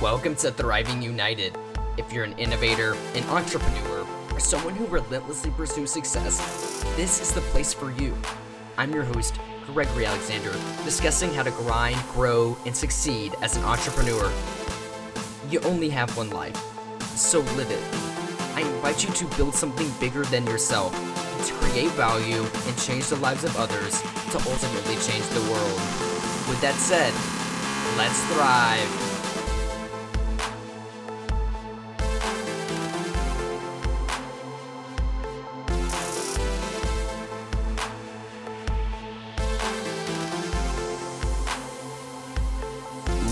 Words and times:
Welcome 0.00 0.36
to 0.36 0.52
Thriving 0.52 1.02
United. 1.02 1.58
If 1.96 2.12
you're 2.12 2.22
an 2.22 2.38
innovator, 2.38 2.96
an 3.16 3.24
entrepreneur, 3.24 4.06
or 4.30 4.38
someone 4.38 4.76
who 4.76 4.86
relentlessly 4.86 5.50
pursues 5.50 5.90
success, 5.90 6.38
this 6.94 7.20
is 7.20 7.32
the 7.32 7.40
place 7.50 7.74
for 7.74 7.90
you. 7.90 8.16
I'm 8.76 8.92
your 8.92 9.02
host, 9.02 9.40
Gregory 9.66 10.06
Alexander, 10.06 10.52
discussing 10.84 11.34
how 11.34 11.42
to 11.42 11.50
grind, 11.50 12.00
grow, 12.12 12.56
and 12.64 12.76
succeed 12.76 13.34
as 13.42 13.56
an 13.56 13.64
entrepreneur. 13.64 14.32
You 15.50 15.58
only 15.62 15.88
have 15.88 16.16
one 16.16 16.30
life, 16.30 16.56
so 17.16 17.40
live 17.56 17.72
it. 17.72 17.82
I 18.54 18.60
invite 18.60 19.02
you 19.02 19.12
to 19.14 19.36
build 19.36 19.56
something 19.56 19.90
bigger 19.98 20.22
than 20.26 20.46
yourself, 20.46 20.92
to 21.44 21.54
create 21.54 21.90
value 21.94 22.46
and 22.68 22.78
change 22.78 23.08
the 23.08 23.16
lives 23.16 23.42
of 23.42 23.56
others, 23.56 24.00
to 24.00 24.38
ultimately 24.48 24.94
change 24.94 25.26
the 25.30 25.42
world. 25.50 25.80
With 26.48 26.60
that 26.60 26.76
said, 26.76 27.12
let's 27.98 28.22
thrive. 28.32 29.07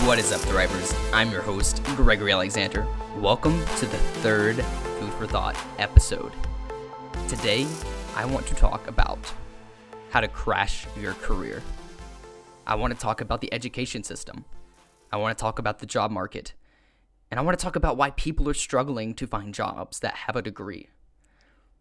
What 0.07 0.19
is 0.19 0.31
up, 0.31 0.39
Thrivers? 0.39 0.95
I'm 1.11 1.31
your 1.31 1.41
host, 1.41 1.83
Gregory 1.97 2.31
Alexander. 2.31 2.87
Welcome 3.17 3.59
to 3.75 3.85
the 3.85 3.97
third 4.23 4.55
Food 4.55 5.13
for 5.15 5.27
Thought 5.27 5.57
episode. 5.79 6.31
Today, 7.27 7.67
I 8.15 8.23
want 8.23 8.47
to 8.47 8.55
talk 8.55 8.87
about 8.87 9.19
how 10.11 10.21
to 10.21 10.29
crash 10.29 10.87
your 10.97 11.11
career. 11.15 11.61
I 12.65 12.75
want 12.75 12.93
to 12.93 12.99
talk 12.99 13.19
about 13.19 13.41
the 13.41 13.53
education 13.53 14.01
system. 14.01 14.45
I 15.11 15.17
want 15.17 15.37
to 15.37 15.41
talk 15.41 15.59
about 15.59 15.79
the 15.79 15.85
job 15.85 16.09
market. 16.09 16.53
And 17.29 17.37
I 17.37 17.43
want 17.43 17.59
to 17.59 17.63
talk 17.63 17.75
about 17.75 17.97
why 17.97 18.11
people 18.11 18.47
are 18.47 18.53
struggling 18.53 19.13
to 19.15 19.27
find 19.27 19.53
jobs 19.53 19.99
that 19.99 20.15
have 20.15 20.37
a 20.37 20.41
degree 20.41 20.87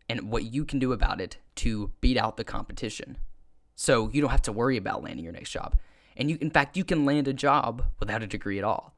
and 0.08 0.32
what 0.32 0.52
you 0.52 0.64
can 0.64 0.80
do 0.80 0.92
about 0.92 1.20
it 1.20 1.36
to 1.56 1.92
beat 2.00 2.16
out 2.16 2.38
the 2.38 2.44
competition. 2.44 3.18
So 3.76 4.10
you 4.12 4.20
don't 4.20 4.30
have 4.30 4.42
to 4.42 4.52
worry 4.52 4.76
about 4.76 5.04
landing 5.04 5.24
your 5.24 5.32
next 5.32 5.50
job. 5.50 5.76
And 6.16 6.30
you, 6.30 6.38
in 6.40 6.50
fact, 6.50 6.76
you 6.76 6.84
can 6.84 7.04
land 7.04 7.28
a 7.28 7.32
job 7.32 7.84
without 8.00 8.22
a 8.22 8.26
degree 8.26 8.58
at 8.58 8.64
all. 8.64 8.94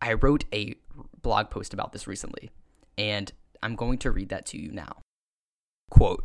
I 0.00 0.14
wrote 0.14 0.44
a 0.52 0.74
blog 1.22 1.50
post 1.50 1.74
about 1.74 1.92
this 1.92 2.06
recently, 2.06 2.50
and 2.96 3.32
I'm 3.62 3.76
going 3.76 3.98
to 3.98 4.10
read 4.10 4.28
that 4.30 4.46
to 4.46 4.60
you 4.60 4.70
now. 4.70 4.98
Quote 5.90 6.24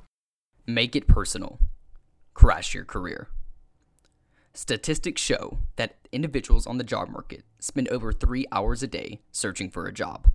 Make 0.67 0.95
it 0.95 1.07
personal, 1.07 1.59
crash 2.33 2.73
your 2.73 2.85
career. 2.85 3.27
Statistics 4.53 5.21
show 5.21 5.59
that 5.77 5.97
individuals 6.11 6.67
on 6.67 6.77
the 6.77 6.83
job 6.83 7.09
market 7.09 7.43
spend 7.59 7.87
over 7.89 8.11
three 8.11 8.45
hours 8.51 8.83
a 8.83 8.87
day 8.87 9.21
searching 9.31 9.69
for 9.69 9.85
a 9.85 9.93
job. 9.93 10.29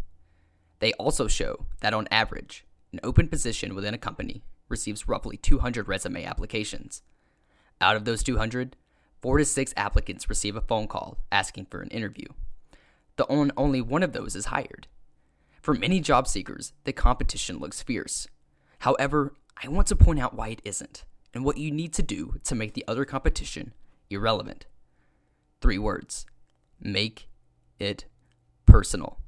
They 0.78 0.92
also 0.94 1.28
show 1.28 1.66
that 1.80 1.94
on 1.94 2.08
average, 2.10 2.64
an 2.92 3.00
open 3.02 3.28
position 3.28 3.74
within 3.74 3.94
a 3.94 3.98
company 3.98 4.42
receives 4.68 5.08
roughly 5.08 5.36
200 5.36 5.86
resume 5.86 6.24
applications. 6.24 7.02
Out 7.80 7.96
of 7.96 8.04
those 8.04 8.22
200, 8.22 8.76
four 9.20 9.38
to 9.38 9.44
six 9.44 9.72
applicants 9.76 10.28
receive 10.28 10.56
a 10.56 10.60
phone 10.60 10.86
call 10.88 11.18
asking 11.32 11.66
for 11.66 11.80
an 11.80 11.88
interview. 11.88 12.26
The 13.16 13.26
on, 13.26 13.52
only 13.56 13.80
one 13.80 14.02
of 14.02 14.12
those 14.12 14.36
is 14.36 14.46
hired. 14.46 14.86
For 15.60 15.74
many 15.74 16.00
job 16.00 16.28
seekers, 16.28 16.72
the 16.84 16.92
competition 16.92 17.58
looks 17.58 17.82
fierce. 17.82 18.28
However, 18.80 19.34
I 19.62 19.68
want 19.68 19.88
to 19.88 19.96
point 19.96 20.20
out 20.20 20.34
why 20.34 20.48
it 20.48 20.62
isn't 20.64 21.04
and 21.34 21.44
what 21.44 21.58
you 21.58 21.70
need 21.70 21.92
to 21.94 22.02
do 22.02 22.36
to 22.44 22.54
make 22.54 22.74
the 22.74 22.84
other 22.86 23.04
competition 23.04 23.72
irrelevant. 24.10 24.66
Three 25.60 25.78
words 25.78 26.26
make 26.80 27.28
it 27.78 28.04
personal. 28.66 29.18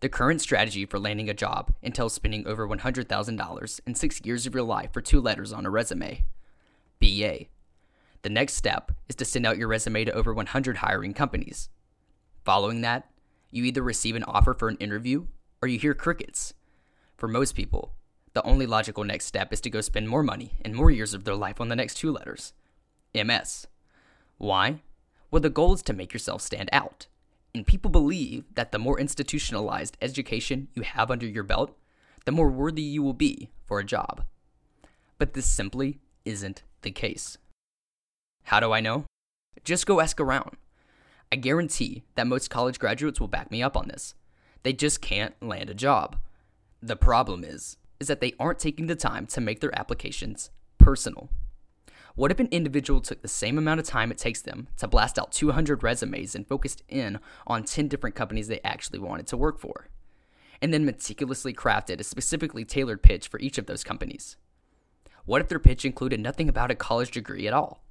The 0.00 0.08
current 0.08 0.40
strategy 0.40 0.84
for 0.84 0.98
landing 0.98 1.28
a 1.28 1.34
job 1.34 1.72
entails 1.80 2.12
spending 2.12 2.46
over 2.46 2.66
$100,000 2.66 3.80
and 3.86 3.96
six 3.96 4.20
years 4.24 4.46
of 4.46 4.54
your 4.54 4.64
life 4.64 4.92
for 4.92 5.00
two 5.00 5.20
letters 5.20 5.52
on 5.52 5.64
a 5.64 5.70
resume. 5.70 6.24
BA. 7.00 7.46
The 8.22 8.30
next 8.30 8.54
step 8.54 8.92
is 9.08 9.16
to 9.16 9.24
send 9.24 9.46
out 9.46 9.58
your 9.58 9.68
resume 9.68 10.04
to 10.04 10.12
over 10.12 10.32
100 10.32 10.76
hiring 10.78 11.12
companies. 11.12 11.68
Following 12.44 12.80
that, 12.82 13.10
you 13.50 13.64
either 13.64 13.82
receive 13.82 14.14
an 14.14 14.24
offer 14.24 14.54
for 14.54 14.68
an 14.68 14.76
interview 14.78 15.26
or 15.60 15.68
you 15.68 15.78
hear 15.78 15.94
crickets. 15.94 16.54
For 17.16 17.28
most 17.28 17.54
people, 17.54 17.94
the 18.32 18.42
only 18.44 18.66
logical 18.66 19.04
next 19.04 19.26
step 19.26 19.52
is 19.52 19.60
to 19.62 19.70
go 19.70 19.80
spend 19.80 20.08
more 20.08 20.22
money 20.22 20.52
and 20.64 20.74
more 20.74 20.90
years 20.90 21.14
of 21.14 21.24
their 21.24 21.34
life 21.34 21.60
on 21.60 21.68
the 21.68 21.76
next 21.76 21.96
two 21.96 22.12
letters 22.12 22.52
MS. 23.14 23.66
Why? 24.38 24.82
Well, 25.30 25.42
the 25.42 25.50
goal 25.50 25.74
is 25.74 25.82
to 25.82 25.92
make 25.92 26.12
yourself 26.12 26.42
stand 26.42 26.68
out. 26.72 27.06
And 27.54 27.66
people 27.66 27.90
believe 27.90 28.44
that 28.54 28.72
the 28.72 28.78
more 28.78 28.98
institutionalized 28.98 29.98
education 30.00 30.68
you 30.74 30.82
have 30.82 31.10
under 31.10 31.26
your 31.26 31.42
belt, 31.42 31.76
the 32.24 32.32
more 32.32 32.48
worthy 32.48 32.82
you 32.82 33.02
will 33.02 33.12
be 33.12 33.50
for 33.66 33.78
a 33.78 33.84
job. 33.84 34.24
But 35.18 35.34
this 35.34 35.46
simply 35.46 36.00
isn't 36.24 36.62
the 36.80 36.90
case. 36.90 37.36
How 38.44 38.60
do 38.60 38.72
I 38.72 38.80
know? 38.80 39.04
Just 39.64 39.86
go 39.86 40.00
ask 40.00 40.20
around. 40.20 40.56
I 41.30 41.36
guarantee 41.36 42.02
that 42.14 42.26
most 42.26 42.50
college 42.50 42.78
graduates 42.78 43.20
will 43.20 43.28
back 43.28 43.50
me 43.50 43.62
up 43.62 43.76
on 43.76 43.88
this. 43.88 44.14
They 44.62 44.72
just 44.72 45.00
can't 45.00 45.34
land 45.42 45.70
a 45.70 45.74
job. 45.74 46.16
The 46.82 46.96
problem 46.96 47.44
is 47.44 47.76
is 48.00 48.08
that 48.08 48.20
they 48.20 48.34
aren't 48.40 48.58
taking 48.58 48.88
the 48.88 48.96
time 48.96 49.26
to 49.26 49.40
make 49.40 49.60
their 49.60 49.78
applications 49.78 50.50
personal. 50.76 51.30
What 52.16 52.32
if 52.32 52.40
an 52.40 52.48
individual 52.50 53.00
took 53.00 53.22
the 53.22 53.28
same 53.28 53.56
amount 53.56 53.80
of 53.80 53.86
time 53.86 54.10
it 54.10 54.18
takes 54.18 54.42
them 54.42 54.66
to 54.78 54.88
blast 54.88 55.18
out 55.18 55.32
200 55.32 55.82
resumes 55.82 56.34
and 56.34 56.46
focused 56.46 56.82
in 56.88 57.20
on 57.46 57.62
10 57.62 57.88
different 57.88 58.16
companies 58.16 58.48
they 58.48 58.60
actually 58.64 58.98
wanted 58.98 59.26
to 59.28 59.36
work 59.36 59.58
for? 59.58 59.88
And 60.60 60.74
then 60.74 60.84
meticulously 60.84 61.54
crafted 61.54 62.00
a 62.00 62.04
specifically 62.04 62.64
tailored 62.64 63.02
pitch 63.02 63.28
for 63.28 63.40
each 63.40 63.56
of 63.56 63.66
those 63.66 63.84
companies? 63.84 64.36
What 65.24 65.40
if 65.40 65.48
their 65.48 65.58
pitch 65.60 65.84
included 65.84 66.20
nothing 66.20 66.48
about 66.48 66.70
a 66.70 66.74
college 66.74 67.12
degree 67.12 67.46
at 67.46 67.54
all? 67.54 67.81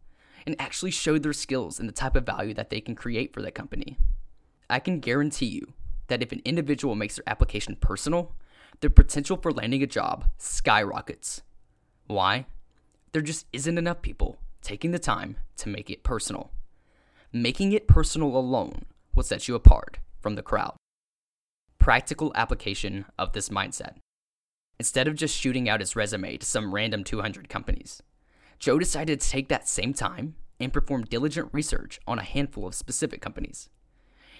And 0.45 0.55
actually 0.59 0.91
showed 0.91 1.23
their 1.23 1.33
skills 1.33 1.79
and 1.79 1.87
the 1.87 1.93
type 1.93 2.15
of 2.15 2.25
value 2.25 2.53
that 2.53 2.69
they 2.69 2.81
can 2.81 2.95
create 2.95 3.33
for 3.33 3.41
that 3.41 3.55
company. 3.55 3.97
I 4.69 4.79
can 4.79 4.99
guarantee 4.99 5.47
you 5.47 5.73
that 6.07 6.21
if 6.21 6.31
an 6.31 6.41
individual 6.45 6.95
makes 6.95 7.15
their 7.15 7.27
application 7.27 7.75
personal, 7.75 8.35
their 8.79 8.89
potential 8.89 9.37
for 9.37 9.51
landing 9.51 9.83
a 9.83 9.87
job 9.87 10.25
skyrockets. 10.37 11.41
Why? 12.07 12.45
There 13.11 13.21
just 13.21 13.45
isn't 13.53 13.77
enough 13.77 14.01
people 14.01 14.39
taking 14.61 14.91
the 14.91 14.99
time 14.99 15.37
to 15.57 15.69
make 15.69 15.89
it 15.89 16.03
personal. 16.03 16.51
Making 17.33 17.71
it 17.71 17.87
personal 17.87 18.35
alone 18.35 18.85
will 19.15 19.23
set 19.23 19.47
you 19.47 19.55
apart 19.55 19.99
from 20.19 20.35
the 20.35 20.41
crowd. 20.41 20.75
Practical 21.79 22.31
application 22.35 23.05
of 23.17 23.33
this 23.33 23.49
mindset. 23.49 23.95
Instead 24.79 25.07
of 25.07 25.15
just 25.15 25.35
shooting 25.35 25.69
out 25.69 25.79
his 25.79 25.95
resume 25.95 26.37
to 26.37 26.45
some 26.45 26.73
random 26.73 27.03
200 27.03 27.49
companies, 27.49 28.01
Joe 28.61 28.77
decided 28.77 29.19
to 29.19 29.27
take 29.27 29.49
that 29.49 29.67
same 29.67 29.91
time 29.91 30.35
and 30.59 30.71
perform 30.71 31.05
diligent 31.05 31.49
research 31.51 31.99
on 32.05 32.19
a 32.19 32.23
handful 32.23 32.67
of 32.67 32.75
specific 32.75 33.19
companies. 33.19 33.69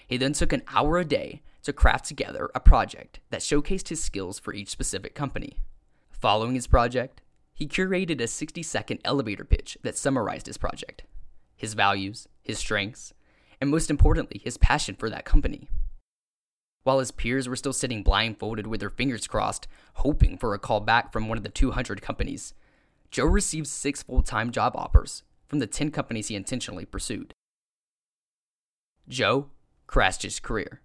He 0.06 0.16
then 0.16 0.32
took 0.32 0.52
an 0.52 0.62
hour 0.68 0.98
a 0.98 1.04
day 1.04 1.42
to 1.64 1.72
craft 1.72 2.04
together 2.04 2.48
a 2.54 2.60
project 2.60 3.18
that 3.30 3.40
showcased 3.40 3.88
his 3.88 4.00
skills 4.00 4.38
for 4.38 4.54
each 4.54 4.68
specific 4.68 5.16
company. 5.16 5.56
Following 6.12 6.54
his 6.54 6.68
project, 6.68 7.20
he 7.52 7.66
curated 7.66 8.20
a 8.20 8.28
60 8.28 8.62
second 8.62 9.00
elevator 9.04 9.44
pitch 9.44 9.76
that 9.82 9.98
summarized 9.98 10.46
his 10.46 10.56
project, 10.56 11.02
his 11.56 11.74
values, 11.74 12.28
his 12.42 12.60
strengths, 12.60 13.12
and 13.60 13.70
most 13.70 13.90
importantly, 13.90 14.40
his 14.44 14.56
passion 14.56 14.94
for 14.94 15.10
that 15.10 15.24
company. 15.24 15.68
While 16.84 17.00
his 17.00 17.10
peers 17.10 17.48
were 17.48 17.56
still 17.56 17.72
sitting 17.72 18.04
blindfolded 18.04 18.68
with 18.68 18.78
their 18.78 18.88
fingers 18.88 19.26
crossed, 19.26 19.66
hoping 19.94 20.38
for 20.38 20.54
a 20.54 20.60
call 20.60 20.78
back 20.78 21.12
from 21.12 21.28
one 21.28 21.38
of 21.38 21.42
the 21.42 21.48
200 21.48 22.00
companies, 22.00 22.54
Joe 23.12 23.26
received 23.26 23.66
six 23.66 24.02
full 24.02 24.22
time 24.22 24.50
job 24.50 24.72
offers 24.74 25.22
from 25.46 25.58
the 25.58 25.66
10 25.66 25.90
companies 25.90 26.28
he 26.28 26.34
intentionally 26.34 26.86
pursued. 26.86 27.34
Joe 29.06 29.50
crashed 29.86 30.22
his 30.22 30.40
career. 30.40 30.80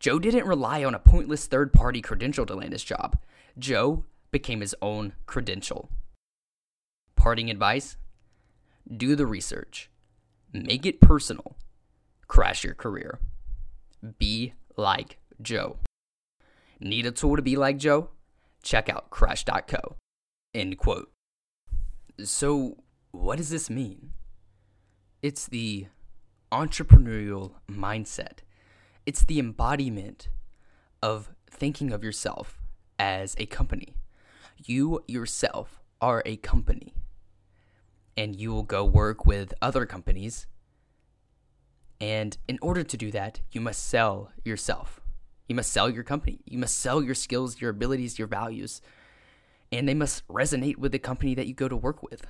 Joe 0.00 0.18
didn't 0.18 0.46
rely 0.46 0.82
on 0.82 0.94
a 0.94 0.98
pointless 0.98 1.46
third 1.46 1.72
party 1.72 2.02
credential 2.02 2.44
to 2.46 2.54
land 2.54 2.72
his 2.72 2.82
job. 2.82 3.16
Joe 3.56 4.04
became 4.32 4.60
his 4.60 4.74
own 4.82 5.12
credential. 5.26 5.88
Parting 7.14 7.48
advice 7.48 7.96
do 8.94 9.16
the 9.16 9.26
research, 9.26 9.90
make 10.52 10.84
it 10.84 11.00
personal, 11.00 11.56
crash 12.28 12.64
your 12.64 12.74
career. 12.74 13.20
Be 14.18 14.54
like 14.76 15.18
Joe. 15.40 15.78
Need 16.80 17.06
a 17.06 17.10
tool 17.10 17.36
to 17.36 17.42
be 17.42 17.56
like 17.56 17.78
Joe? 17.78 18.10
Check 18.62 18.88
out 18.88 19.10
crash.co. 19.10 19.96
End 20.54 20.78
quote. 20.78 21.10
So, 22.22 22.78
what 23.12 23.36
does 23.36 23.50
this 23.50 23.70
mean? 23.70 24.12
It's 25.22 25.46
the 25.46 25.86
entrepreneurial 26.52 27.52
mindset, 27.70 28.38
it's 29.04 29.24
the 29.24 29.38
embodiment 29.38 30.28
of 31.02 31.30
thinking 31.50 31.92
of 31.92 32.02
yourself 32.04 32.58
as 32.98 33.34
a 33.38 33.46
company. 33.46 33.96
You 34.64 35.02
yourself 35.06 35.80
are 36.00 36.22
a 36.26 36.36
company, 36.36 36.94
and 38.16 38.36
you 38.36 38.52
will 38.52 38.62
go 38.62 38.84
work 38.84 39.26
with 39.26 39.54
other 39.62 39.86
companies 39.86 40.46
And 42.00 42.36
in 42.48 42.58
order 42.60 42.82
to 42.82 42.96
do 42.96 43.10
that, 43.12 43.40
you 43.52 43.60
must 43.60 43.84
sell 43.86 44.30
yourself. 44.44 45.00
You 45.48 45.54
must 45.54 45.72
sell 45.72 45.88
your 45.88 46.04
company. 46.04 46.40
You 46.44 46.58
must 46.58 46.78
sell 46.78 47.02
your 47.02 47.14
skills, 47.14 47.60
your 47.60 47.70
abilities, 47.70 48.18
your 48.18 48.28
values. 48.28 48.82
And 49.76 49.86
they 49.86 49.92
must 49.92 50.26
resonate 50.26 50.78
with 50.78 50.92
the 50.92 50.98
company 50.98 51.34
that 51.34 51.46
you 51.46 51.52
go 51.52 51.68
to 51.68 51.76
work 51.76 52.02
with. 52.02 52.26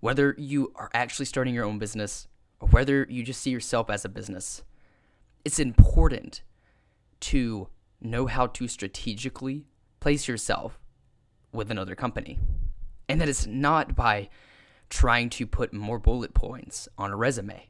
Whether 0.00 0.34
you 0.38 0.72
are 0.74 0.88
actually 0.94 1.26
starting 1.26 1.52
your 1.52 1.66
own 1.66 1.78
business 1.78 2.28
or 2.60 2.68
whether 2.68 3.06
you 3.10 3.22
just 3.22 3.42
see 3.42 3.50
yourself 3.50 3.90
as 3.90 4.06
a 4.06 4.08
business, 4.08 4.62
it's 5.44 5.58
important 5.58 6.42
to 7.20 7.68
know 8.00 8.24
how 8.24 8.46
to 8.46 8.68
strategically 8.68 9.66
place 10.00 10.26
yourself 10.26 10.80
with 11.52 11.70
another 11.70 11.94
company. 11.94 12.38
And 13.06 13.20
that 13.20 13.28
is 13.28 13.46
not 13.46 13.94
by 13.94 14.30
trying 14.88 15.28
to 15.28 15.46
put 15.46 15.74
more 15.74 15.98
bullet 15.98 16.32
points 16.32 16.88
on 16.96 17.10
a 17.10 17.16
resume. 17.16 17.68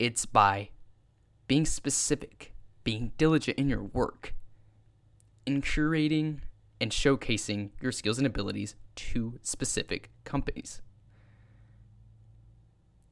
It's 0.00 0.26
by 0.26 0.70
being 1.46 1.66
specific, 1.66 2.54
being 2.82 3.12
diligent 3.18 3.56
in 3.56 3.68
your 3.68 3.84
work, 3.84 4.34
in 5.46 5.62
curating 5.62 6.40
and 6.82 6.90
showcasing 6.90 7.70
your 7.80 7.92
skills 7.92 8.18
and 8.18 8.26
abilities 8.26 8.74
to 8.96 9.38
specific 9.40 10.10
companies. 10.24 10.82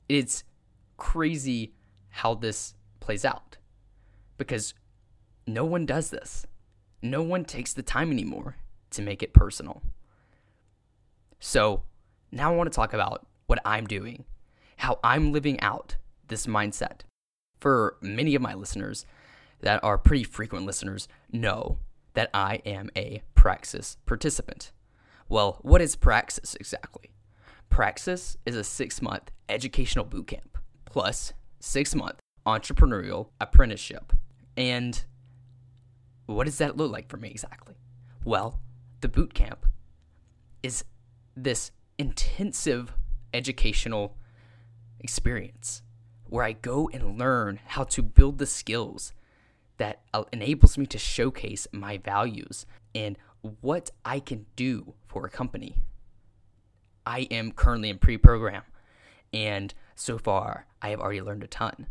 It's 0.08 0.42
crazy 0.96 1.72
how 2.08 2.34
this 2.34 2.74
plays 2.98 3.24
out 3.24 3.58
because 4.38 4.74
no 5.46 5.64
one 5.64 5.86
does 5.86 6.10
this. 6.10 6.46
No 7.00 7.22
one 7.22 7.44
takes 7.44 7.72
the 7.72 7.82
time 7.82 8.10
anymore 8.10 8.56
to 8.90 9.02
make 9.02 9.22
it 9.22 9.32
personal. 9.32 9.82
So, 11.38 11.84
now 12.32 12.52
I 12.52 12.56
want 12.56 12.72
to 12.72 12.74
talk 12.74 12.92
about 12.92 13.24
what 13.46 13.60
I'm 13.64 13.86
doing, 13.86 14.24
how 14.78 14.98
I'm 15.04 15.30
living 15.30 15.60
out 15.60 15.94
this 16.26 16.46
mindset. 16.48 17.02
For 17.60 17.98
many 18.00 18.34
of 18.34 18.42
my 18.42 18.54
listeners 18.54 19.06
that 19.60 19.84
are 19.84 19.96
pretty 19.96 20.24
frequent 20.24 20.66
listeners 20.66 21.06
know 21.30 21.78
that 22.14 22.30
I 22.34 22.60
am 22.66 22.90
a 22.96 23.22
Praxis 23.40 23.96
participant. 24.04 24.70
Well, 25.30 25.60
what 25.62 25.80
is 25.80 25.96
Praxis 25.96 26.54
exactly? 26.56 27.08
Praxis 27.70 28.36
is 28.44 28.54
a 28.54 28.62
six 28.62 29.00
month 29.00 29.30
educational 29.48 30.04
bootcamp 30.04 30.60
plus 30.84 31.32
six 31.58 31.94
month 31.94 32.18
entrepreneurial 32.46 33.28
apprenticeship. 33.40 34.12
And 34.58 35.02
what 36.26 36.44
does 36.44 36.58
that 36.58 36.76
look 36.76 36.92
like 36.92 37.08
for 37.08 37.16
me 37.16 37.30
exactly? 37.30 37.76
Well, 38.26 38.60
the 39.00 39.08
bootcamp 39.08 39.62
is 40.62 40.84
this 41.34 41.70
intensive 41.96 42.92
educational 43.32 44.18
experience 44.98 45.80
where 46.28 46.44
I 46.44 46.52
go 46.52 46.90
and 46.92 47.18
learn 47.18 47.58
how 47.64 47.84
to 47.84 48.02
build 48.02 48.36
the 48.36 48.44
skills 48.44 49.14
that 49.78 50.02
enables 50.30 50.76
me 50.76 50.84
to 50.84 50.98
showcase 50.98 51.66
my 51.72 51.96
values 51.96 52.66
and 52.94 53.16
what 53.42 53.90
I 54.04 54.20
can 54.20 54.46
do 54.56 54.94
for 55.06 55.26
a 55.26 55.30
company. 55.30 55.78
I 57.06 57.20
am 57.30 57.52
currently 57.52 57.88
in 57.90 57.98
pre 57.98 58.18
program, 58.18 58.62
and 59.32 59.72
so 59.94 60.18
far 60.18 60.66
I 60.82 60.90
have 60.90 61.00
already 61.00 61.22
learned 61.22 61.44
a 61.44 61.48
ton. 61.48 61.86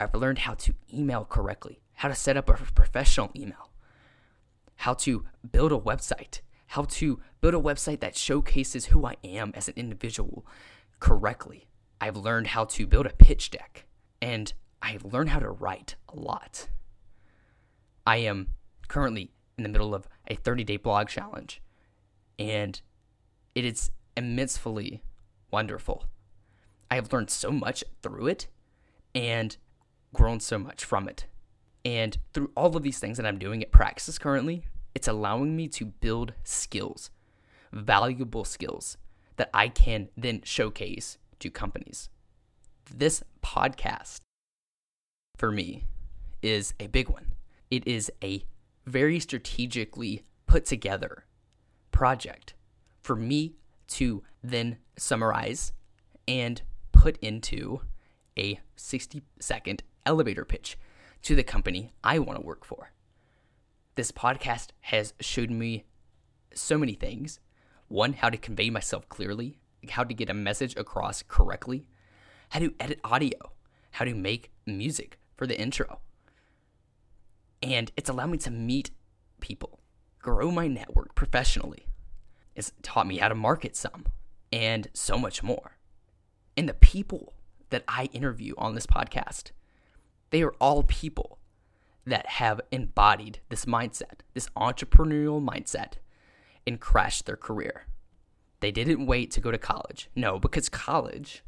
I've 0.00 0.14
learned 0.14 0.40
how 0.40 0.54
to 0.54 0.74
email 0.92 1.24
correctly, 1.24 1.80
how 1.94 2.08
to 2.08 2.14
set 2.14 2.36
up 2.36 2.48
a 2.48 2.54
professional 2.54 3.30
email, 3.34 3.70
how 4.76 4.94
to 4.94 5.24
build 5.50 5.72
a 5.72 5.78
website, 5.78 6.40
how 6.68 6.82
to 6.84 7.20
build 7.40 7.54
a 7.54 7.58
website 7.58 8.00
that 8.00 8.16
showcases 8.16 8.86
who 8.86 9.06
I 9.06 9.16
am 9.24 9.52
as 9.54 9.68
an 9.68 9.74
individual 9.76 10.46
correctly. 11.00 11.68
I've 12.00 12.16
learned 12.16 12.48
how 12.48 12.64
to 12.64 12.86
build 12.86 13.06
a 13.06 13.14
pitch 13.14 13.50
deck, 13.50 13.86
and 14.20 14.52
I've 14.82 15.04
learned 15.04 15.30
how 15.30 15.38
to 15.38 15.50
write 15.50 15.96
a 16.08 16.16
lot. 16.16 16.68
I 18.06 18.18
am 18.18 18.48
currently 18.88 19.32
in 19.56 19.62
the 19.62 19.68
middle 19.68 19.94
of 19.94 20.08
a 20.28 20.34
30 20.34 20.64
day 20.64 20.76
blog 20.76 21.08
challenge, 21.08 21.60
and 22.38 22.80
it 23.54 23.64
is 23.64 23.90
immensely 24.16 25.02
wonderful. 25.50 26.04
I 26.90 26.96
have 26.96 27.12
learned 27.12 27.30
so 27.30 27.50
much 27.50 27.82
through 28.02 28.28
it 28.28 28.46
and 29.14 29.56
grown 30.12 30.40
so 30.40 30.58
much 30.58 30.84
from 30.84 31.08
it. 31.08 31.26
And 31.84 32.18
through 32.32 32.50
all 32.56 32.76
of 32.76 32.82
these 32.82 32.98
things 32.98 33.16
that 33.16 33.26
I'm 33.26 33.38
doing 33.38 33.62
at 33.62 33.70
Praxis 33.72 34.18
currently, 34.18 34.64
it's 34.94 35.08
allowing 35.08 35.56
me 35.56 35.68
to 35.68 35.86
build 35.86 36.32
skills, 36.42 37.10
valuable 37.72 38.44
skills 38.44 38.96
that 39.36 39.50
I 39.52 39.68
can 39.68 40.08
then 40.16 40.42
showcase 40.42 41.18
to 41.40 41.50
companies. 41.50 42.08
This 42.94 43.22
podcast, 43.42 44.20
for 45.36 45.52
me, 45.52 45.84
is 46.42 46.74
a 46.80 46.86
big 46.86 47.08
one. 47.08 47.32
It 47.70 47.86
is 47.86 48.10
a 48.22 48.44
very 48.86 49.18
strategically 49.18 50.24
put 50.46 50.64
together 50.64 51.24
project 51.90 52.54
for 53.02 53.16
me 53.16 53.56
to 53.88 54.22
then 54.42 54.78
summarize 54.96 55.72
and 56.28 56.62
put 56.92 57.16
into 57.18 57.80
a 58.38 58.60
60 58.76 59.22
second 59.40 59.82
elevator 60.04 60.44
pitch 60.44 60.78
to 61.22 61.34
the 61.34 61.42
company 61.42 61.92
I 62.04 62.18
want 62.18 62.38
to 62.38 62.46
work 62.46 62.64
for. 62.64 62.92
This 63.96 64.12
podcast 64.12 64.68
has 64.82 65.14
showed 65.20 65.50
me 65.50 65.84
so 66.54 66.78
many 66.78 66.94
things. 66.94 67.40
One, 67.88 68.12
how 68.12 68.30
to 68.30 68.36
convey 68.36 68.70
myself 68.70 69.08
clearly, 69.08 69.58
how 69.90 70.04
to 70.04 70.14
get 70.14 70.30
a 70.30 70.34
message 70.34 70.76
across 70.76 71.22
correctly, 71.22 71.88
how 72.50 72.60
to 72.60 72.74
edit 72.78 73.00
audio, 73.04 73.52
how 73.92 74.04
to 74.04 74.14
make 74.14 74.52
music 74.66 75.18
for 75.36 75.46
the 75.46 75.58
intro. 75.58 76.00
And 77.62 77.90
it's 77.96 78.10
allowed 78.10 78.30
me 78.30 78.38
to 78.38 78.50
meet 78.50 78.90
people, 79.40 79.80
grow 80.18 80.50
my 80.50 80.66
network 80.66 81.14
professionally. 81.14 81.86
It's 82.54 82.72
taught 82.82 83.06
me 83.06 83.18
how 83.18 83.28
to 83.28 83.34
market 83.34 83.76
some 83.76 84.06
and 84.52 84.88
so 84.92 85.18
much 85.18 85.42
more. 85.42 85.76
And 86.56 86.68
the 86.68 86.74
people 86.74 87.34
that 87.70 87.84
I 87.88 88.04
interview 88.12 88.54
on 88.56 88.74
this 88.74 88.86
podcast, 88.86 89.50
they 90.30 90.42
are 90.42 90.54
all 90.60 90.82
people 90.82 91.38
that 92.06 92.26
have 92.26 92.60
embodied 92.70 93.40
this 93.48 93.64
mindset, 93.64 94.20
this 94.32 94.48
entrepreneurial 94.56 95.44
mindset, 95.44 95.94
and 96.66 96.80
crashed 96.80 97.26
their 97.26 97.36
career. 97.36 97.86
They 98.60 98.72
didn't 98.72 99.06
wait 99.06 99.30
to 99.32 99.40
go 99.40 99.50
to 99.50 99.58
college. 99.58 100.08
No, 100.14 100.38
because 100.38 100.68
college 100.68 101.42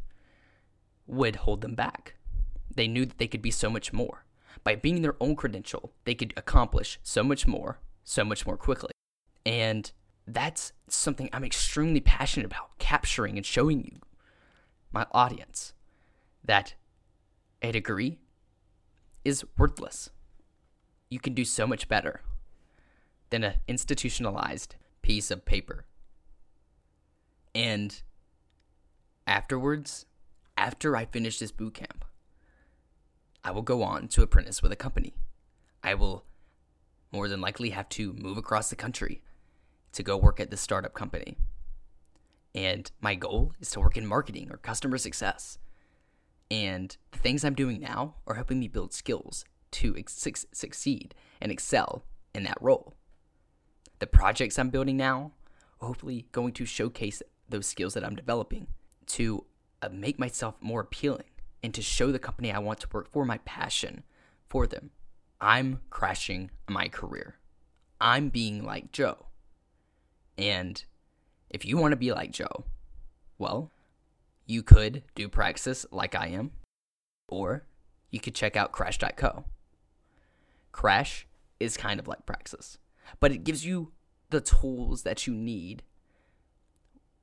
would 1.06 1.36
hold 1.36 1.60
them 1.62 1.74
back. 1.74 2.14
They 2.74 2.86
knew 2.86 3.06
that 3.06 3.18
they 3.18 3.26
could 3.26 3.42
be 3.42 3.50
so 3.50 3.70
much 3.70 3.92
more. 3.92 4.24
By 4.64 4.74
being 4.74 5.02
their 5.02 5.16
own 5.20 5.36
credential, 5.36 5.92
they 6.04 6.14
could 6.14 6.34
accomplish 6.36 6.98
so 7.02 7.22
much 7.22 7.46
more, 7.46 7.80
so 8.04 8.24
much 8.24 8.46
more 8.46 8.56
quickly. 8.56 8.90
And 9.46 9.90
that's 10.26 10.72
something 10.88 11.30
I'm 11.32 11.44
extremely 11.44 12.00
passionate 12.00 12.46
about 12.46 12.78
capturing 12.78 13.36
and 13.36 13.46
showing 13.46 13.84
you, 13.84 14.00
my 14.92 15.06
audience, 15.12 15.72
that 16.44 16.74
a 17.62 17.72
degree 17.72 18.18
is 19.24 19.44
worthless 19.56 20.10
you 21.10 21.18
can 21.18 21.34
do 21.34 21.44
so 21.44 21.66
much 21.66 21.88
better 21.88 22.20
than 23.30 23.44
an 23.44 23.54
institutionalized 23.66 24.76
piece 25.02 25.30
of 25.30 25.44
paper. 25.44 25.84
And 27.54 28.02
afterwards, 29.26 30.06
after 30.56 30.96
I 30.96 31.06
finish 31.06 31.38
this 31.38 31.52
boot 31.52 31.74
camp, 31.74 32.04
I 33.48 33.50
will 33.50 33.62
go 33.62 33.82
on 33.82 34.08
to 34.08 34.20
apprentice 34.20 34.62
with 34.62 34.72
a 34.72 34.76
company. 34.76 35.14
I 35.82 35.94
will 35.94 36.26
more 37.10 37.28
than 37.28 37.40
likely 37.40 37.70
have 37.70 37.88
to 37.88 38.12
move 38.12 38.36
across 38.36 38.68
the 38.68 38.76
country 38.76 39.22
to 39.92 40.02
go 40.02 40.18
work 40.18 40.38
at 40.38 40.50
this 40.50 40.60
startup 40.60 40.92
company. 40.92 41.38
And 42.54 42.92
my 43.00 43.14
goal 43.14 43.54
is 43.58 43.70
to 43.70 43.80
work 43.80 43.96
in 43.96 44.04
marketing 44.06 44.48
or 44.50 44.58
customer 44.58 44.98
success. 44.98 45.56
And 46.50 46.94
the 47.10 47.18
things 47.20 47.42
I'm 47.42 47.54
doing 47.54 47.80
now 47.80 48.16
are 48.26 48.34
helping 48.34 48.60
me 48.60 48.68
build 48.68 48.92
skills 48.92 49.46
to 49.70 49.96
ex- 49.96 50.44
succeed 50.52 51.14
and 51.40 51.50
excel 51.50 52.04
in 52.34 52.42
that 52.42 52.58
role. 52.60 52.96
The 53.98 54.06
projects 54.06 54.58
I'm 54.58 54.68
building 54.68 54.98
now 54.98 55.32
are 55.80 55.86
hopefully 55.88 56.26
going 56.32 56.52
to 56.52 56.66
showcase 56.66 57.22
those 57.48 57.66
skills 57.66 57.94
that 57.94 58.04
I'm 58.04 58.14
developing 58.14 58.66
to 59.06 59.46
uh, 59.80 59.88
make 59.90 60.18
myself 60.18 60.56
more 60.60 60.82
appealing 60.82 61.30
and 61.62 61.74
to 61.74 61.82
show 61.82 62.12
the 62.12 62.18
company 62.18 62.52
I 62.52 62.58
want 62.58 62.80
to 62.80 62.88
work 62.92 63.10
for 63.10 63.24
my 63.24 63.38
passion 63.38 64.04
for 64.48 64.66
them. 64.66 64.90
I'm 65.40 65.80
crashing 65.90 66.50
my 66.68 66.88
career. 66.88 67.36
I'm 68.00 68.28
being 68.28 68.64
like 68.64 68.92
Joe. 68.92 69.26
And 70.36 70.82
if 71.50 71.64
you 71.64 71.76
want 71.76 71.92
to 71.92 71.96
be 71.96 72.12
like 72.12 72.30
Joe, 72.30 72.64
well, 73.38 73.72
you 74.46 74.62
could 74.62 75.02
do 75.14 75.28
Praxis 75.28 75.84
like 75.90 76.14
I 76.14 76.28
am, 76.28 76.52
or 77.28 77.66
you 78.10 78.20
could 78.20 78.34
check 78.34 78.56
out 78.56 78.72
Crash.co. 78.72 79.44
Crash 80.72 81.26
is 81.60 81.76
kind 81.76 81.98
of 81.98 82.08
like 82.08 82.26
Praxis, 82.26 82.78
but 83.20 83.32
it 83.32 83.44
gives 83.44 83.66
you 83.66 83.92
the 84.30 84.40
tools 84.40 85.02
that 85.02 85.26
you 85.26 85.34
need 85.34 85.82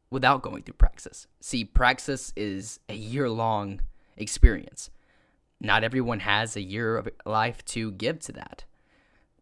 without 0.10 0.42
going 0.42 0.63
through 0.63 0.75
Praxis. 0.75 1.27
See, 1.39 1.63
Praxis 1.63 2.34
is 2.36 2.80
a 2.89 2.96
year 2.96 3.30
long 3.30 3.82
experience. 4.17 4.89
not 5.62 5.84
everyone 5.84 6.19
has 6.19 6.55
a 6.55 6.62
year 6.62 6.98
of 6.98 7.07
life 7.25 7.63
to 7.65 7.91
give 7.91 8.19
to 8.19 8.31
that. 8.34 8.65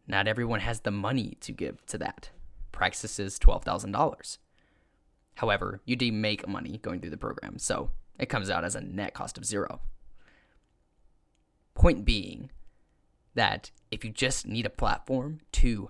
Not 0.08 0.28
everyone 0.28 0.60
has 0.60 0.82
the 0.82 0.92
money 0.92 1.38
to 1.42 1.52
give 1.52 1.86
to 1.88 1.98
that. 1.98 2.30
Praxis 2.72 3.20
is 3.20 3.40
$12,000. 3.40 4.38
However, 5.36 5.82
you 5.86 5.96
do 5.96 6.12
make 6.12 6.48
money 6.48 6.78
going 6.82 7.00
through 7.00 7.10
the 7.10 7.18
program, 7.18 7.58
so 7.58 7.92
it 8.20 8.30
comes 8.30 8.50
out 8.50 8.64
as 8.64 8.76
a 8.76 8.82
net 8.82 9.14
cost 9.14 9.38
of 9.38 9.46
zero. 9.46 9.82
Point 11.74 12.06
being 12.06 12.52
that 13.34 13.72
if 13.90 14.06
you 14.06 14.12
just 14.12 14.46
need 14.46 14.66
a 14.66 14.70
platform 14.70 15.40
to 15.54 15.90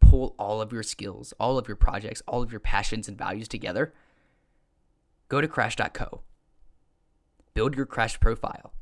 pull 0.00 0.34
all 0.38 0.60
of 0.60 0.72
your 0.72 0.82
skills, 0.82 1.32
all 1.40 1.56
of 1.56 1.68
your 1.68 1.76
projects, 1.76 2.22
all 2.28 2.42
of 2.42 2.52
your 2.52 2.60
passions 2.60 3.08
and 3.08 3.16
values 3.16 3.48
together, 3.48 3.94
go 5.28 5.40
to 5.40 5.48
crash.co. 5.48 6.20
Build 7.54 7.76
your 7.76 7.86
crash 7.86 8.18
profile. 8.20 8.72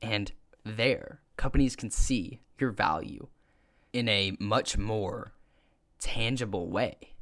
And 0.00 0.32
there, 0.64 1.20
companies 1.36 1.76
can 1.76 1.90
see 1.90 2.40
your 2.58 2.70
value 2.70 3.28
in 3.92 4.08
a 4.08 4.36
much 4.38 4.78
more 4.78 5.32
tangible 5.98 6.68
way. 6.68 7.14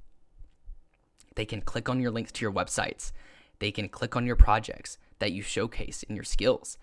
They 1.34 1.44
can 1.44 1.60
click 1.60 1.88
on 1.88 2.00
your 2.00 2.10
links 2.10 2.32
to 2.32 2.42
your 2.42 2.52
websites. 2.52 3.12
They 3.58 3.70
can 3.70 3.88
click 3.88 4.16
on 4.16 4.26
your 4.26 4.36
projects 4.36 4.98
that 5.18 5.32
you 5.32 5.42
showcase 5.42 6.02
in 6.04 6.14
your 6.14 6.24
skills 6.24 6.78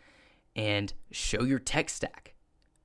and 0.55 0.93
show 1.12 1.43
your 1.43 1.59
tech 1.59 1.89
stack. 1.89 2.33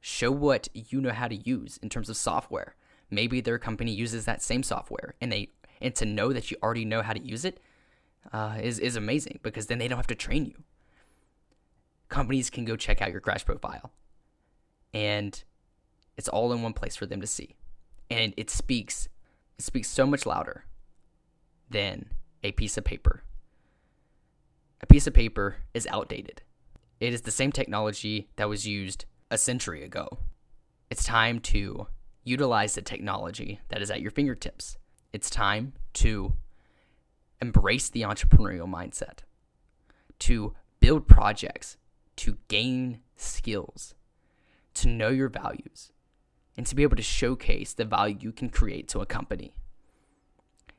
Show 0.01 0.31
what 0.33 0.69
you 0.73 1.01
know 1.01 1.13
how 1.13 1.29
to 1.29 1.37
use 1.37 1.79
in 1.83 1.89
terms 1.89 2.09
of 2.09 2.17
software. 2.17 2.75
Maybe 3.11 3.41
their 3.41 3.59
company 3.59 3.93
uses 3.93 4.25
that 4.25 4.43
same 4.43 4.63
software 4.63 5.15
and 5.21 5.31
they 5.31 5.51
and 5.83 5.95
to 5.95 6.05
know 6.05 6.33
that 6.33 6.51
you 6.51 6.57
already 6.63 6.85
know 6.85 7.03
how 7.03 7.13
to 7.13 7.23
use 7.23 7.45
it 7.45 7.61
uh, 8.33 8.59
is 8.61 8.79
is 8.79 8.97
amazing 8.97 9.41
because 9.43 9.67
then 9.67 9.79
they 9.79 9.89
don't 9.89 9.99
have 9.99 10.07
to 10.09 10.15
train 10.15 10.47
you. 10.47 10.63
Companies 12.09 12.51
can 12.51 12.65
go 12.65 12.77
check 12.77 13.01
out 13.01 13.13
your 13.13 13.21
crash 13.21 13.45
profile, 13.45 13.93
and 14.93 15.43
it's 16.17 16.29
all 16.29 16.53
in 16.53 16.63
one 16.63 16.73
place 16.73 16.97
for 16.97 17.07
them 17.07 17.21
to 17.21 17.27
see, 17.27 17.57
and 18.11 18.35
it 18.37 18.51
speaks 18.51 19.09
it 19.59 19.65
speaks 19.65 19.89
so 19.89 20.07
much 20.07 20.27
louder 20.27 20.65
than 21.69 22.11
a 22.43 22.53
piece 22.53 22.77
of 22.77 22.85
paper. 22.85 23.23
A 24.81 24.87
piece 24.87 25.07
of 25.07 25.15
paper 25.15 25.57
is 25.75 25.87
outdated. 25.91 26.43
It 26.99 27.13
is 27.13 27.23
the 27.23 27.31
same 27.31 27.53
technology 27.53 28.29
that 28.37 28.49
was 28.49 28.67
used 28.67 29.05
a 29.31 29.39
century 29.39 29.85
ago. 29.85 30.19
It's 30.91 31.05
time 31.05 31.41
to 31.41 31.87
utilize 32.25 32.75
the 32.75 32.83
technology 32.83 33.61
that 33.69 33.83
is 33.83 33.91
at 33.91 34.01
your 34.01 34.11
fingertips. 34.11 34.77
It's 35.13 35.31
time 35.31 35.75
to 35.95 36.35
embrace 37.41 37.89
the 37.89 38.03
entrepreneurial 38.03 38.69
mindset, 38.69 39.21
to 40.21 40.55
build 40.81 41.09
projects, 41.09 41.77
to 42.17 42.39
gain 42.49 43.01
skills, 43.17 43.95
to 44.75 44.89
know 44.89 45.09
your 45.09 45.29
values, 45.29 45.93
and 46.57 46.67
to 46.67 46.75
be 46.75 46.83
able 46.83 46.97
to 46.97 47.03
showcase 47.03 47.73
the 47.73 47.85
value 47.85 48.19
you 48.21 48.33
can 48.33 48.51
create 48.51 48.89
to 48.89 49.01
a 49.01 49.07
company. 49.07 49.53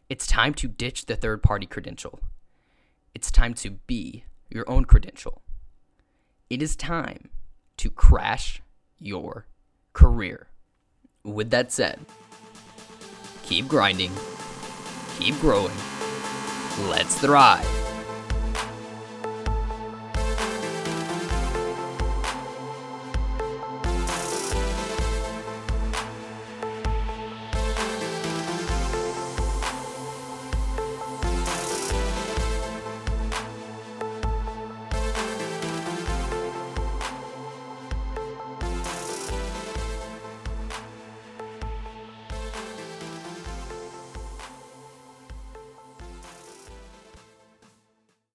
It's 0.09 0.27
time 0.27 0.53
to 0.55 0.67
ditch 0.67 1.05
the 1.05 1.15
third 1.15 1.41
party 1.41 1.65
credential. 1.65 2.19
It's 3.15 3.31
time 3.31 3.53
to 3.55 3.71
be 3.87 4.25
your 4.49 4.69
own 4.69 4.85
credential. 4.85 5.41
It 6.49 6.61
is 6.61 6.75
time 6.75 7.29
to 7.77 7.89
crash 7.89 8.61
your 8.99 9.47
career. 9.93 10.47
With 11.23 11.49
that 11.51 11.71
said, 11.71 11.99
keep 13.43 13.67
grinding, 13.67 14.11
keep 15.17 15.39
growing, 15.39 15.71
let's 16.79 17.15
thrive. 17.19 17.80